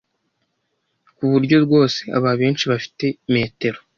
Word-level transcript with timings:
kuburyo 1.15 1.57
rwose 1.65 1.99
aba 2.17 2.31
benshi 2.39 2.63
bafite 2.71 3.05
metero 3.33 3.79